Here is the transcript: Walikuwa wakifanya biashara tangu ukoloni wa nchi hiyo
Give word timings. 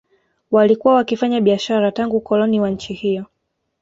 Walikuwa 0.51 0.93
wakifanya 0.93 1.41
biashara 1.41 1.91
tangu 1.91 2.17
ukoloni 2.17 2.59
wa 2.61 2.69
nchi 2.69 2.93
hiyo 2.93 3.25